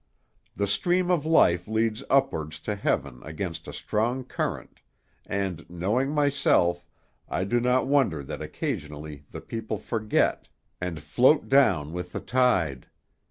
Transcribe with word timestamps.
The 0.55 0.65
stream 0.65 1.11
of 1.11 1.27
life 1.27 1.67
leads 1.67 2.03
upwards 2.09 2.59
to 2.61 2.73
heaven 2.73 3.21
against 3.21 3.67
a 3.67 3.71
strong 3.71 4.23
current, 4.23 4.81
and, 5.27 5.63
knowing 5.69 6.09
myself, 6.09 6.87
I 7.29 7.43
do 7.43 7.59
not 7.59 7.85
wonder 7.85 8.23
that 8.23 8.41
occasionally 8.41 9.25
the 9.29 9.41
people 9.41 9.77
forget, 9.77 10.49
and 10.81 10.99
float 11.03 11.49
down 11.49 11.93
with 11.93 12.13
the 12.13 12.19
tide. 12.19 12.87